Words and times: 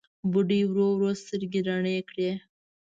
بوډۍ 0.31 0.61
ورو 0.67 0.87
ورو 0.95 1.09
سترګې 1.21 1.59
رڼې 1.67 1.97
کړې. 2.09 2.29